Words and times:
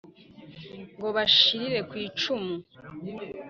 ngo 0.97 1.07
bashirire 1.15 1.79
ku 1.89 1.95
icumu 2.07 2.53